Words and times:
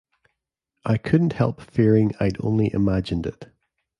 I 0.83 0.97
couldn’t 0.97 1.33
help 1.33 1.61
fearing 1.61 2.11
I’d 2.19 2.37
only 2.39 2.73
imagined 2.73 3.27
it. 3.27 3.51